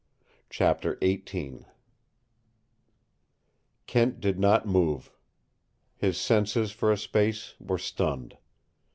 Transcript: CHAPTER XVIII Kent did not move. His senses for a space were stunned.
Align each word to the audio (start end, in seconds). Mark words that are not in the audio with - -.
CHAPTER 0.49 0.97
XVIII 1.03 1.65
Kent 3.85 4.19
did 4.19 4.39
not 4.39 4.65
move. 4.65 5.11
His 5.95 6.17
senses 6.17 6.71
for 6.71 6.91
a 6.91 6.97
space 6.97 7.53
were 7.59 7.77
stunned. 7.77 8.35